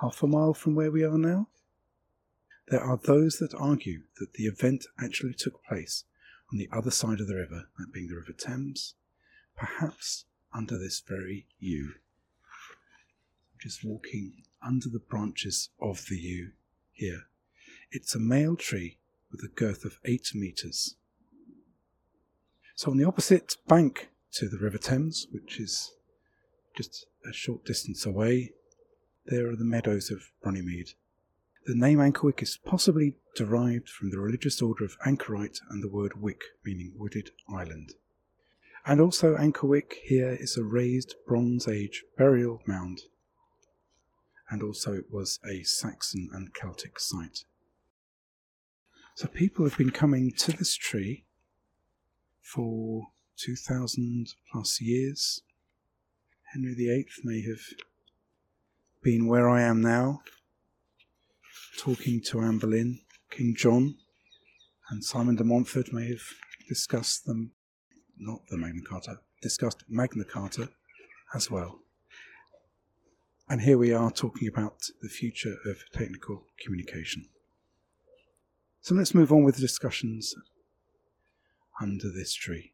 half 0.00 0.22
a 0.22 0.26
mile 0.26 0.54
from 0.54 0.74
where 0.74 0.90
we 0.90 1.04
are 1.04 1.16
now, 1.16 1.48
there 2.68 2.82
are 2.82 2.96
those 2.96 3.38
that 3.38 3.54
argue 3.54 4.02
that 4.18 4.34
the 4.34 4.44
event 4.44 4.86
actually 4.98 5.34
took 5.34 5.64
place 5.64 6.04
on 6.52 6.58
the 6.58 6.68
other 6.72 6.90
side 6.90 7.20
of 7.20 7.28
the 7.28 7.36
river, 7.36 7.68
that 7.78 7.92
being 7.92 8.08
the 8.08 8.16
River 8.16 8.32
Thames, 8.32 8.94
perhaps 9.56 10.26
under 10.54 10.76
this 10.78 11.00
very 11.00 11.46
yew. 11.58 11.94
Just 13.60 13.84
walking 13.84 14.42
under 14.60 14.88
the 14.88 14.98
branches 14.98 15.70
of 15.80 16.06
the 16.08 16.16
yew 16.16 16.52
here. 16.92 17.28
It's 17.94 18.14
a 18.14 18.18
male 18.18 18.56
tree 18.56 18.96
with 19.30 19.42
a 19.44 19.54
girth 19.54 19.84
of 19.84 19.98
8 20.06 20.34
metres. 20.34 20.96
So, 22.74 22.90
on 22.90 22.96
the 22.96 23.04
opposite 23.04 23.58
bank 23.68 24.08
to 24.32 24.48
the 24.48 24.56
River 24.56 24.78
Thames, 24.78 25.26
which 25.30 25.60
is 25.60 25.92
just 26.74 27.04
a 27.28 27.34
short 27.34 27.66
distance 27.66 28.06
away, 28.06 28.54
there 29.26 29.46
are 29.50 29.56
the 29.56 29.64
meadows 29.64 30.10
of 30.10 30.30
Runnymede. 30.42 30.94
The 31.66 31.74
name 31.74 31.98
Ankerwycke 31.98 32.42
is 32.42 32.58
possibly 32.64 33.16
derived 33.36 33.90
from 33.90 34.10
the 34.10 34.18
religious 34.18 34.62
order 34.62 34.86
of 34.86 34.96
Anchorite 35.04 35.60
and 35.68 35.82
the 35.82 35.90
word 35.90 36.14
wick, 36.18 36.40
meaning 36.64 36.94
wooded 36.96 37.32
island. 37.46 37.92
And 38.86 39.02
also, 39.02 39.36
Ankerwycke 39.36 39.96
here 40.02 40.34
is 40.40 40.56
a 40.56 40.64
raised 40.64 41.14
Bronze 41.26 41.68
Age 41.68 42.04
burial 42.16 42.62
mound, 42.66 43.02
and 44.50 44.62
also 44.62 44.94
it 44.94 45.12
was 45.12 45.40
a 45.46 45.62
Saxon 45.62 46.30
and 46.32 46.54
Celtic 46.54 46.98
site. 46.98 47.44
So, 49.14 49.28
people 49.28 49.66
have 49.66 49.76
been 49.76 49.90
coming 49.90 50.32
to 50.38 50.52
this 50.52 50.74
tree 50.74 51.26
for 52.40 53.08
2000 53.36 54.28
plus 54.50 54.80
years. 54.80 55.42
Henry 56.52 56.74
VIII 56.74 57.06
may 57.22 57.42
have 57.42 57.60
been 59.02 59.26
where 59.26 59.48
I 59.50 59.62
am 59.62 59.82
now, 59.82 60.22
talking 61.78 62.22
to 62.22 62.40
Anne 62.40 62.58
Boleyn. 62.58 63.00
King 63.30 63.54
John 63.56 63.96
and 64.90 65.04
Simon 65.04 65.36
de 65.36 65.44
Montfort 65.44 65.92
may 65.92 66.08
have 66.08 66.22
discussed 66.68 67.24
them 67.26 67.52
not 68.18 68.40
the 68.48 68.56
Magna 68.56 68.82
Carta, 68.82 69.20
discussed 69.42 69.84
Magna 69.88 70.24
Carta 70.24 70.70
as 71.34 71.50
well. 71.50 71.80
And 73.48 73.60
here 73.60 73.76
we 73.76 73.92
are 73.92 74.10
talking 74.10 74.48
about 74.48 74.82
the 75.02 75.08
future 75.08 75.56
of 75.66 75.84
technical 75.92 76.46
communication. 76.62 77.26
So 78.82 78.94
let's 78.94 79.14
move 79.14 79.32
on 79.32 79.44
with 79.44 79.54
the 79.54 79.60
discussions 79.60 80.34
under 81.80 82.10
this 82.10 82.34
tree. 82.34 82.72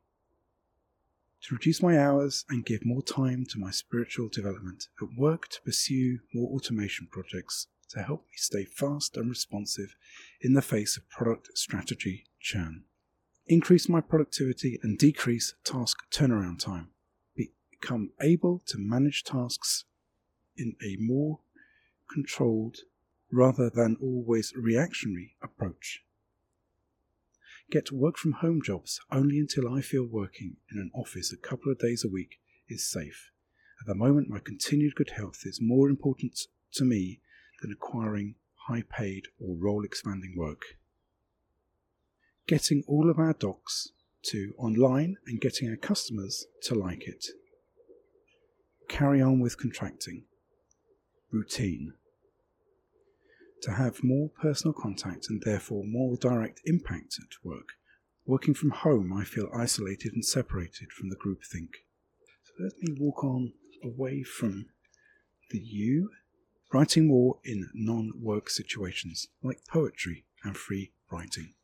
To 1.43 1.55
reduce 1.55 1.83
my 1.83 1.99
hours 1.99 2.45
and 2.49 2.65
give 2.67 2.85
more 2.85 3.03
time 3.03 3.45
to 3.51 3.59
my 3.59 3.71
spiritual 3.71 4.29
development, 4.29 4.89
at 5.01 5.09
work 5.17 5.49
to 5.49 5.63
pursue 5.63 6.19
more 6.35 6.51
automation 6.51 7.09
projects 7.11 7.69
to 7.91 8.03
help 8.03 8.23
me 8.23 8.33
stay 8.37 8.65
fast 8.65 9.17
and 9.17 9.29
responsive 9.29 9.95
in 10.41 10.55
the 10.55 10.63
face 10.63 10.97
of 10.97 11.09
product 11.11 11.51
strategy 11.55 12.25
churn 12.41 12.85
increase 13.49 13.89
my 13.89 14.01
productivity 14.01 14.79
and 14.83 14.99
decrease 14.99 15.55
task 15.65 15.99
turnaround 16.11 16.59
time, 16.59 16.89
become 17.37 18.11
able 18.21 18.63
to 18.67 18.77
manage 18.79 19.25
tasks 19.25 19.85
in 20.57 20.75
a 20.83 20.97
more 20.99 21.41
controlled 22.13 22.79
rather 23.31 23.71
than 23.71 23.97
always 24.01 24.53
reactionary 24.57 25.37
approach. 25.43 26.03
Get 27.71 27.93
work 27.93 28.17
from 28.17 28.33
home 28.33 28.63
jobs 28.63 29.01
only 29.13 29.39
until 29.39 29.73
I 29.73 29.83
feel 29.83 30.05
working 30.05 30.57
in 30.73 30.79
an 30.79 30.91
office 30.95 31.33
a 31.33 31.37
couple 31.37 31.71
of 31.71 31.79
days 31.79 32.05
a 32.05 32.09
week 32.09 32.41
is 32.69 32.91
safe. 32.91 33.31
At 33.81 33.87
the 33.87 33.95
moment, 33.95 34.29
my 34.31 34.39
continued 34.39 34.95
good 34.95 35.11
health 35.11 35.43
is 35.45 35.61
more 35.61 35.89
important 35.89 36.47
to 36.75 36.85
me 36.85 37.21
than 37.61 37.71
acquiring 37.71 38.37
high 38.69 38.85
paid 38.91 39.29
or 39.39 39.57
role 39.57 39.85
expanding 39.85 40.35
work 40.37 40.79
getting 42.49 42.83
all 42.89 43.11
of 43.11 43.19
our 43.19 43.35
docs 43.35 43.93
to 44.23 44.55
online 44.59 45.17
and 45.27 45.41
getting 45.41 45.69
our 45.69 45.77
customers 45.77 46.47
to 46.63 46.75
like 46.75 47.07
it. 47.07 47.27
Carry 48.89 49.23
on 49.23 49.39
with 49.39 49.59
contracting. 49.59 50.25
Routine. 51.31 51.93
To 53.63 53.73
have 53.73 54.05
more 54.05 54.31
personal 54.41 54.73
contact 54.73 55.29
and 55.29 55.43
therefore 55.45 55.85
more 55.85 56.17
direct 56.17 56.61
impact 56.65 57.19
at 57.19 57.45
work. 57.45 57.71
Working 58.25 58.55
from 58.55 58.71
home, 58.71 59.13
I 59.13 59.25
feel 59.25 59.51
isolated 59.55 60.13
and 60.13 60.25
separated 60.25 60.93
from 60.93 61.09
the 61.09 61.17
groupthink. 61.17 61.71
So 62.45 62.53
let 62.63 62.73
me 62.81 62.97
walk 63.01 63.25
on 63.25 63.53
away 63.83 64.23
from 64.23 64.67
the 65.51 65.59
yew, 65.59 66.11
writing 66.73 67.09
more 67.09 67.39
in 67.45 67.69
non 67.75 68.13
work 68.21 68.51
situations 68.51 69.29
like 69.43 69.65
poetry 69.69 70.25
and 70.45 70.57
free 70.57 70.93
writing. 71.11 71.55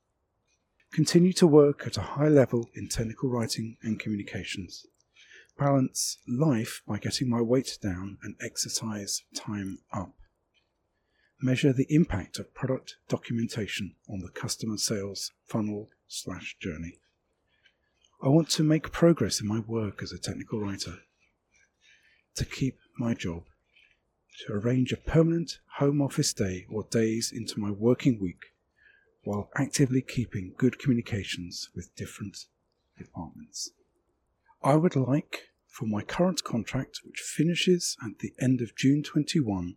Continue 0.92 1.32
to 1.34 1.46
work 1.46 1.86
at 1.86 1.96
a 1.96 2.02
high 2.02 2.28
level 2.28 2.70
in 2.74 2.88
technical 2.88 3.28
writing 3.28 3.76
and 3.82 4.00
communications. 4.00 4.86
Balance 5.58 6.18
life 6.26 6.82
by 6.86 6.98
getting 6.98 7.28
my 7.28 7.40
weight 7.40 7.78
down 7.82 8.18
and 8.22 8.36
exercise 8.40 9.22
time 9.34 9.78
up. 9.92 10.14
Measure 11.40 11.72
the 11.72 11.86
impact 11.90 12.38
of 12.38 12.54
product 12.54 12.96
documentation 13.08 13.94
on 14.08 14.20
the 14.20 14.28
customer 14.28 14.78
sales 14.78 15.32
funnel 15.44 15.90
slash 16.08 16.56
journey. 16.60 16.98
I 18.22 18.28
want 18.28 18.48
to 18.50 18.62
make 18.62 18.92
progress 18.92 19.40
in 19.40 19.46
my 19.46 19.58
work 19.58 20.02
as 20.02 20.12
a 20.12 20.18
technical 20.18 20.60
writer. 20.60 20.98
To 22.36 22.44
keep 22.44 22.78
my 22.98 23.14
job. 23.14 23.44
To 24.46 24.54
arrange 24.54 24.92
a 24.92 24.96
permanent 24.96 25.58
home 25.78 26.00
office 26.00 26.32
day 26.32 26.66
or 26.70 26.84
days 26.90 27.30
into 27.34 27.60
my 27.60 27.70
working 27.70 28.18
week 28.20 28.54
while 29.24 29.50
actively 29.56 30.02
keeping 30.02 30.54
good 30.56 30.78
communications 30.78 31.70
with 31.74 31.94
different 31.96 32.46
departments. 32.96 33.70
I 34.62 34.76
would 34.76 34.96
like 34.96 35.50
for 35.66 35.86
my 35.86 36.02
current 36.02 36.44
contract, 36.44 37.00
which 37.04 37.20
finishes 37.20 37.96
at 38.04 38.20
the 38.20 38.32
end 38.40 38.60
of 38.60 38.76
June 38.76 39.02
21, 39.02 39.76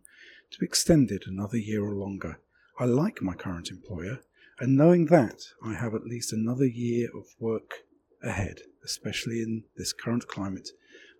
to 0.50 0.58
be 0.58 0.66
extended 0.66 1.24
another 1.26 1.58
year 1.58 1.84
or 1.84 1.94
longer. 1.94 2.40
I 2.78 2.84
like 2.84 3.22
my 3.22 3.34
current 3.34 3.70
employer, 3.70 4.20
and 4.60 4.76
knowing 4.76 5.06
that 5.06 5.42
I 5.64 5.74
have 5.74 5.94
at 5.94 6.04
least 6.04 6.32
another 6.32 6.66
year 6.66 7.08
of 7.14 7.26
work 7.38 7.84
ahead, 8.22 8.60
especially 8.84 9.42
in 9.42 9.64
this 9.76 9.92
current 9.92 10.26
climate, 10.26 10.70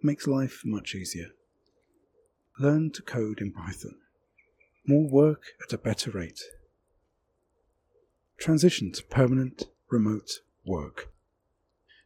makes 0.02 0.26
life 0.26 0.62
much 0.64 0.94
easier. 0.94 1.28
Learn 2.58 2.90
to 2.92 3.02
code 3.02 3.40
in 3.40 3.52
Python. 3.52 3.96
More 4.86 5.08
work 5.08 5.42
at 5.62 5.72
a 5.72 5.78
better 5.78 6.10
rate. 6.10 6.40
Transition 8.38 8.92
to 8.92 9.02
permanent 9.04 9.64
remote 9.90 10.40
work. 10.64 11.12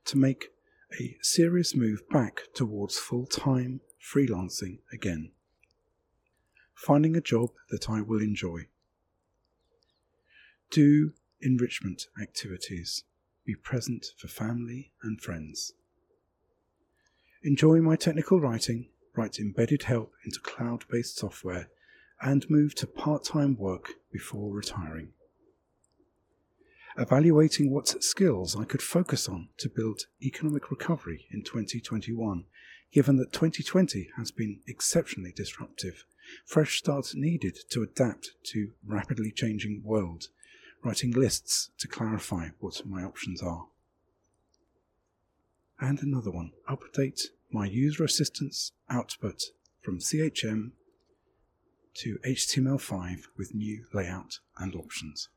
To 0.07 0.19
make 0.19 0.49
a 1.01 1.17
serious 1.23 1.75
move 1.75 2.01
back 2.11 2.43
towards 2.55 2.99
full 2.99 3.27
time 3.27 3.81
freelancing 4.03 4.79
again. 4.93 5.33
Finding 6.85 7.15
a 7.15 7.21
job 7.21 7.51
that 7.71 7.89
I 7.89 8.01
will 8.01 8.21
enjoy. 8.21 8.67
Do 10.71 11.13
enrichment 11.41 12.09
activities. 12.21 13.05
Be 13.45 13.55
present 13.55 14.07
for 14.19 14.27
family 14.27 14.91
and 15.01 15.21
friends. 15.21 15.75
Enjoy 17.45 17.81
my 17.81 17.95
technical 17.95 18.41
writing, 18.41 18.89
write 19.15 19.39
embedded 19.39 19.85
help 19.85 20.13
into 20.25 20.41
cloud 20.41 20.85
based 20.91 21.19
software, 21.19 21.69
and 22.21 22.51
move 22.51 22.75
to 22.77 22.87
part 22.89 23.25
time 23.25 23.57
work 23.57 23.93
before 24.11 24.53
retiring 24.53 25.13
evaluating 26.99 27.71
what 27.71 28.03
skills 28.03 28.55
I 28.55 28.65
could 28.65 28.83
focus 28.83 29.29
on 29.29 29.49
to 29.59 29.71
build 29.71 30.07
economic 30.23 30.71
recovery 30.71 31.27
in 31.31 31.43
2021, 31.43 32.45
given 32.93 33.17
that 33.17 33.33
2020 33.33 34.11
has 34.17 34.31
been 34.31 34.61
exceptionally 34.67 35.33
disruptive. 35.35 36.05
Fresh 36.47 36.79
starts 36.79 37.15
needed 37.15 37.59
to 37.71 37.83
adapt 37.83 38.33
to 38.45 38.73
rapidly 38.87 39.31
changing 39.31 39.83
world, 39.85 40.29
writing 40.83 41.11
lists 41.13 41.71
to 41.79 41.89
clarify 41.89 42.49
what 42.59 42.87
my 42.87 43.03
options 43.03 43.43
are. 43.43 43.67
And 45.81 46.01
another 46.01 46.31
one, 46.31 46.53
update 46.69 47.29
my 47.51 47.67
user 47.67 48.05
assistance 48.05 48.73
output 48.89 49.43
from 49.81 49.99
CHM 49.99 50.71
to 51.95 52.19
HTML5 52.25 53.23
with 53.37 53.55
new 53.55 53.85
layout 53.93 54.39
and 54.59 54.75
options. 54.75 55.29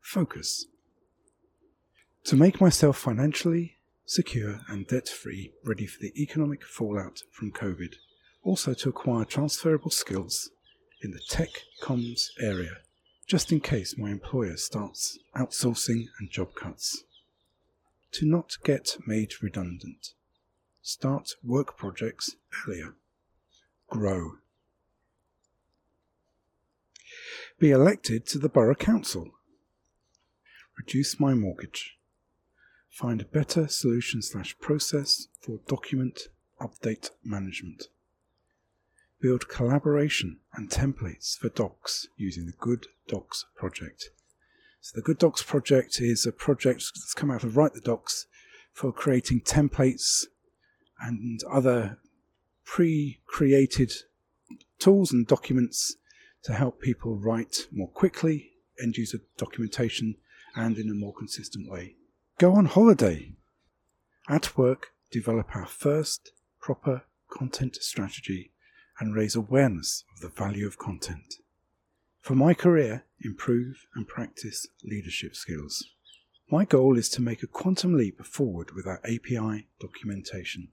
Focus. 0.00 0.66
To 2.24 2.36
make 2.36 2.60
myself 2.60 2.98
financially 2.98 3.76
secure 4.04 4.60
and 4.68 4.86
debt 4.86 5.08
free, 5.08 5.52
ready 5.64 5.86
for 5.86 6.00
the 6.00 6.12
economic 6.20 6.64
fallout 6.64 7.22
from 7.30 7.52
COVID. 7.52 7.94
Also, 8.48 8.72
to 8.72 8.88
acquire 8.88 9.26
transferable 9.26 9.90
skills 9.90 10.48
in 11.02 11.10
the 11.10 11.20
tech 11.28 11.50
comms 11.82 12.30
area, 12.40 12.78
just 13.26 13.52
in 13.52 13.60
case 13.60 13.98
my 13.98 14.10
employer 14.10 14.56
starts 14.56 15.18
outsourcing 15.36 16.06
and 16.18 16.30
job 16.30 16.54
cuts. 16.54 17.04
To 18.12 18.24
not 18.24 18.56
get 18.64 18.96
made 19.06 19.42
redundant. 19.42 20.14
Start 20.80 21.32
work 21.44 21.76
projects 21.76 22.36
earlier. 22.66 22.94
Grow. 23.90 24.38
Be 27.58 27.70
elected 27.70 28.26
to 28.28 28.38
the 28.38 28.48
Borough 28.48 28.74
Council 28.74 29.28
reduce 30.78 31.20
my 31.20 31.34
mortgage, 31.34 31.98
find 32.88 33.20
a 33.20 33.26
better 33.26 33.68
solution 33.68 34.22
slash 34.22 34.56
process 34.58 35.28
for 35.38 35.58
document 35.66 36.28
update 36.60 37.10
management, 37.22 37.88
build 39.20 39.48
collaboration 39.48 40.38
and 40.54 40.70
templates 40.70 41.36
for 41.36 41.48
docs 41.48 42.06
using 42.16 42.46
the 42.46 42.52
Good 42.52 42.86
Docs 43.08 43.46
project. 43.56 44.10
So 44.80 44.92
the 44.94 45.02
Good 45.02 45.18
Docs 45.18 45.42
project 45.42 46.00
is 46.00 46.24
a 46.24 46.32
project 46.32 46.84
that's 46.94 47.14
come 47.14 47.30
out 47.30 47.44
of 47.44 47.56
Write 47.56 47.74
the 47.74 47.80
Docs 47.80 48.26
for 48.72 48.92
creating 48.92 49.40
templates 49.40 50.24
and 51.00 51.40
other 51.50 51.98
pre-created 52.64 53.92
tools 54.78 55.12
and 55.12 55.26
documents 55.26 55.96
to 56.44 56.52
help 56.52 56.80
people 56.80 57.16
write 57.16 57.66
more 57.72 57.88
quickly, 57.88 58.52
end 58.80 58.96
user 58.96 59.18
documentation 59.36 60.16
and 60.54 60.78
in 60.78 60.88
a 60.88 60.94
more 60.94 61.12
consistent 61.12 61.68
way. 61.70 61.96
Go 62.38 62.54
on 62.54 62.66
holiday. 62.66 63.32
At 64.28 64.56
work, 64.56 64.92
develop 65.10 65.56
our 65.56 65.66
first 65.66 66.32
proper 66.60 67.02
content 67.30 67.76
strategy 67.76 68.52
and 69.00 69.14
raise 69.14 69.36
awareness 69.36 70.04
of 70.14 70.20
the 70.20 70.28
value 70.28 70.66
of 70.66 70.78
content. 70.78 71.36
For 72.20 72.34
my 72.34 72.54
career, 72.54 73.04
improve 73.20 73.86
and 73.94 74.06
practice 74.06 74.66
leadership 74.84 75.34
skills. 75.34 75.84
My 76.50 76.64
goal 76.64 76.96
is 76.96 77.08
to 77.10 77.22
make 77.22 77.42
a 77.42 77.46
quantum 77.46 77.94
leap 77.94 78.24
forward 78.24 78.72
with 78.72 78.86
our 78.86 79.00
API 79.04 79.68
documentation. 79.80 80.68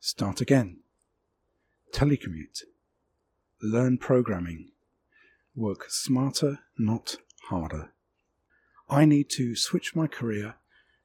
Start 0.00 0.40
again. 0.40 0.78
Telecommute. 1.92 2.62
Learn 3.60 3.98
programming. 3.98 4.70
Work 5.54 5.86
smarter, 5.88 6.60
not 6.78 7.16
harder. 7.48 7.92
I 8.88 9.04
need 9.04 9.30
to 9.30 9.54
switch 9.54 9.94
my 9.94 10.06
career 10.06 10.56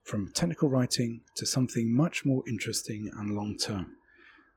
from 0.04 0.32
technical 0.32 0.70
writing 0.70 1.22
to 1.36 1.46
something 1.46 1.94
much 1.94 2.26
more 2.26 2.44
interesting 2.48 3.12
and 3.18 3.36
long 3.36 3.58
term. 3.58 3.98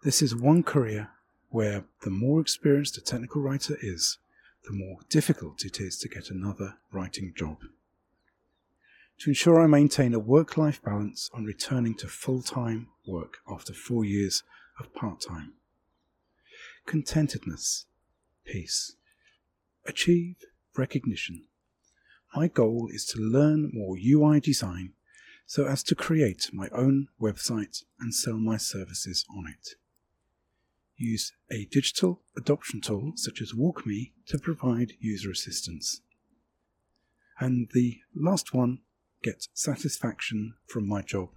This 0.03 0.23
is 0.23 0.35
one 0.35 0.63
career 0.63 1.11
where 1.51 1.85
the 2.03 2.11
more 2.11 2.41
experienced 2.41 2.97
a 2.97 3.01
technical 3.01 3.43
writer 3.43 3.77
is, 3.83 4.19
the 4.65 4.73
more 4.73 4.99
difficult 5.09 5.65
it 5.65 5.81
is 5.81 5.99
to 5.99 6.09
get 6.09 6.31
another 6.31 6.79
writing 6.93 7.33
job. 7.37 7.59
To 9.19 9.31
ensure 9.31 9.61
I 9.61 9.67
maintain 9.67 10.15
a 10.15 10.19
work 10.19 10.57
life 10.57 10.83
balance, 10.83 11.29
I'm 11.35 11.45
returning 11.45 11.95
to 11.97 12.09
full 12.09 12.43
time 12.43 12.89
work 13.07 13.39
after 13.51 13.75
four 13.75 14.05
years 14.05 14.43
of 14.79 14.95
part 14.95 15.21
time. 15.21 15.53
Contentedness, 16.87 17.85
peace. 18.45 18.97
Achieve 19.87 20.37
recognition 20.77 21.45
my 22.35 22.47
goal 22.47 22.89
is 22.93 23.05
to 23.07 23.19
learn 23.19 23.71
more 23.73 23.97
UI 23.99 24.39
design 24.41 24.93
so 25.47 25.67
as 25.67 25.83
to 25.83 25.97
create 25.97 26.51
my 26.53 26.69
own 26.69 27.09
website 27.21 27.83
and 27.99 28.15
sell 28.15 28.37
my 28.37 28.57
services 28.57 29.25
on 29.37 29.49
it. 29.49 29.75
Use 31.03 31.33
a 31.51 31.65
digital 31.65 32.21
adoption 32.37 32.83
tool 32.83 33.13
such 33.17 33.41
as 33.41 33.55
WalkMe 33.55 34.13
to 34.27 34.39
provide 34.39 34.93
user 35.01 35.31
assistance. 35.31 36.03
And 37.39 37.71
the 37.73 38.01
last 38.15 38.53
one, 38.53 38.81
get 39.23 39.49
satisfaction 39.55 40.53
from 40.67 40.87
my 40.87 41.01
job. 41.01 41.31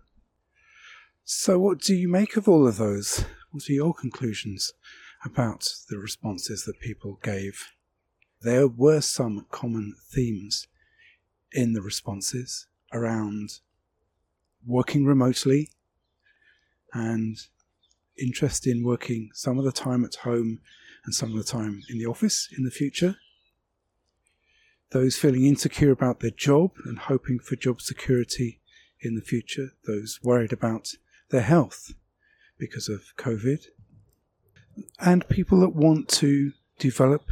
So, 1.24 1.60
what 1.60 1.80
do 1.80 1.96
you 1.96 2.10
make 2.10 2.36
of 2.36 2.50
all 2.50 2.68
of 2.68 2.76
those? 2.76 3.24
What 3.52 3.70
are 3.70 3.74
your 3.74 3.94
conclusions 3.94 4.74
about 5.24 5.66
the 5.90 5.98
responses 5.98 6.66
that 6.66 6.82
people 6.82 7.20
gave? 7.24 7.70
There 8.42 8.68
were 8.68 9.00
some 9.00 9.46
common 9.50 9.96
themes 10.14 10.68
in 11.54 11.72
the 11.72 11.82
responses 11.82 12.68
around 12.92 13.60
working 14.66 15.06
remotely 15.06 15.70
and 16.94 17.38
interest 18.18 18.68
in 18.68 18.84
working 18.84 19.30
some 19.34 19.58
of 19.58 19.66
the 19.66 19.72
time 19.72 20.06
at 20.06 20.16
home 20.16 20.60
and 21.06 21.14
some 21.14 21.32
of 21.32 21.38
the 21.38 21.52
time 21.52 21.82
in 21.90 21.98
the 21.98 22.06
office 22.06 22.50
in 22.58 22.64
the 22.64 22.72
future. 22.72 23.16
Those 24.92 25.18
feeling 25.18 25.46
insecure 25.46 25.92
about 25.92 26.20
their 26.20 26.32
job 26.32 26.72
and 26.86 27.00
hoping 27.00 27.40
for 27.40 27.56
job 27.56 27.82
security 27.82 28.62
in 29.02 29.16
the 29.16 29.22
future. 29.22 29.70
Those 29.86 30.20
worried 30.24 30.54
about 30.54 30.94
their 31.30 31.42
health 31.42 31.94
because 32.60 32.88
of 32.88 33.02
COVID. 33.18 33.66
And 35.00 35.28
people 35.28 35.60
that 35.62 35.76
want 35.76 36.10
to 36.10 36.54
develop 36.78 37.30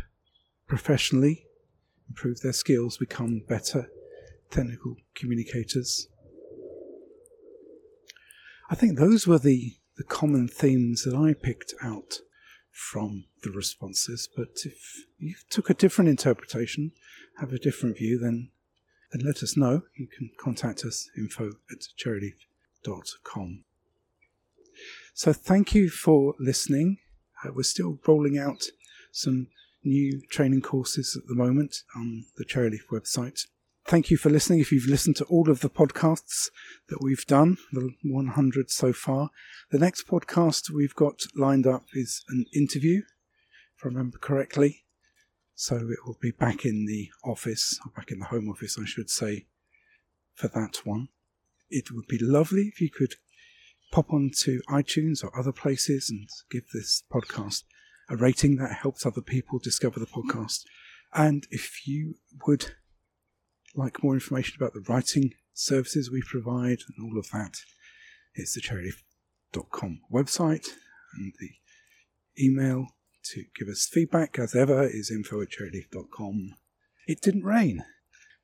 professionally, 0.68 1.46
improve 2.10 2.42
their 2.42 2.54
skills, 2.54 2.98
become 2.98 3.44
better 3.48 3.90
technical 4.50 4.98
communicators. 5.16 6.08
I 8.70 8.76
think 8.76 8.98
those 8.98 9.28
were 9.28 9.40
the, 9.40 9.76
the 10.02 10.08
common 10.08 10.48
themes 10.48 11.04
that 11.04 11.14
I 11.14 11.36
picked 11.36 11.76
out 11.84 12.22
from 12.72 13.26
the 13.44 13.52
responses. 13.52 14.28
But 14.36 14.66
if 14.66 15.06
you 15.20 15.36
took 15.52 15.70
a 15.70 15.76
different 15.76 16.10
interpretation, 16.10 16.94
have 17.40 17.54
a 17.54 17.60
different 17.60 18.00
view, 18.00 18.18
then 18.18 18.50
then 19.12 19.22
let 19.24 19.44
us 19.44 19.56
know. 19.56 19.84
You 19.96 20.08
can 20.08 20.32
contact 20.40 20.86
us 20.86 21.08
info 21.16 21.52
at 21.72 21.86
cherryleaf.com. 22.04 23.64
So 25.14 25.34
thank 25.34 25.76
you 25.76 25.92
for 25.92 26.34
listening. 26.40 26.98
Uh, 27.46 27.52
we're 27.54 27.62
still 27.62 28.00
rolling 28.08 28.40
out 28.40 28.64
some 29.12 29.50
new 29.84 30.20
training 30.32 30.62
courses 30.62 31.16
at 31.16 31.28
the 31.28 31.36
moment 31.36 31.84
on 31.96 32.26
the 32.38 32.46
Cherryleaf 32.46 32.88
website. 32.92 33.46
Thank 33.92 34.10
you 34.10 34.16
for 34.16 34.30
listening. 34.30 34.62
If 34.62 34.72
you've 34.72 34.88
listened 34.88 35.18
to 35.18 35.26
all 35.26 35.50
of 35.50 35.60
the 35.60 35.70
podcasts 35.70 36.48
that 36.88 37.02
we've 37.02 37.26
done, 37.26 37.58
the 37.74 37.92
100 38.04 38.72
so 38.72 38.94
far, 38.94 39.32
the 39.70 39.80
next 39.80 40.08
podcast 40.08 40.70
we've 40.70 40.96
got 40.96 41.24
lined 41.36 41.68
up 41.68 41.84
is 41.94 42.24
an 42.30 42.46
interview, 42.56 43.00
if 43.00 43.84
I 43.84 43.90
remember 43.90 44.18
correctly. 44.18 44.86
So 45.56 45.76
it 45.76 46.06
will 46.06 46.16
be 46.22 46.32
back 46.32 46.64
in 46.64 46.86
the 46.86 47.10
office, 47.30 47.78
or 47.86 47.92
back 47.94 48.12
in 48.12 48.20
the 48.20 48.28
home 48.28 48.48
office, 48.48 48.80
I 48.82 48.86
should 48.86 49.10
say, 49.10 49.48
for 50.36 50.48
that 50.48 50.86
one. 50.86 51.10
It 51.70 51.92
would 51.92 52.08
be 52.08 52.18
lovely 52.18 52.72
if 52.74 52.80
you 52.80 52.90
could 52.90 53.16
pop 53.92 54.14
onto 54.14 54.62
iTunes 54.70 55.22
or 55.22 55.38
other 55.38 55.52
places 55.52 56.10
and 56.10 56.30
give 56.50 56.64
this 56.74 57.04
podcast 57.12 57.66
a 58.10 58.16
rating 58.16 58.56
that 58.56 58.72
helps 58.72 59.06
other 59.06 59.20
people 59.22 59.60
discover 59.60 60.00
the 60.00 60.06
podcast. 60.06 60.62
And 61.14 61.46
if 61.52 61.86
you 61.86 62.16
would 62.48 62.76
like 63.76 64.04
more 64.04 64.14
information 64.14 64.56
about 64.58 64.74
the 64.74 64.86
writing 64.88 65.32
services 65.54 66.12
we 66.12 66.22
provide 66.22 66.80
and 66.88 67.04
all 67.04 67.18
of 67.18 67.30
that, 67.32 67.56
it's 68.34 68.54
the 68.54 68.62
cherryleaf.com 68.62 70.02
website 70.12 70.68
and 71.16 71.34
the 71.40 72.44
email 72.44 72.88
to 73.24 73.44
give 73.58 73.68
us 73.68 73.88
feedback, 73.92 74.40
as 74.40 74.56
ever, 74.56 74.84
is 74.84 75.12
info 75.12 75.42
at 75.42 75.50
cherryleaf.com. 75.50 76.56
It 77.08 77.22
didn't 77.22 77.44
rain. 77.44 77.84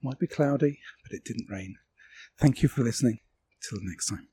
Might 0.04 0.20
be 0.20 0.28
cloudy, 0.28 0.80
but 1.04 1.16
it 1.16 1.24
didn't 1.24 1.50
rain. 1.50 1.76
Thank 2.40 2.62
you 2.62 2.70
for 2.70 2.84
listening. 2.84 3.20
Till 3.68 3.80
next 3.82 4.08
time. 4.08 4.28